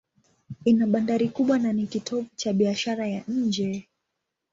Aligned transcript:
Ina 0.65 0.85
bandari 0.91 1.27
kubwa 1.35 1.59
na 1.59 1.73
ni 1.73 1.87
kitovu 1.87 2.27
cha 2.35 2.53
biashara 2.53 3.07
ya 3.07 3.23
nje. 3.27 3.89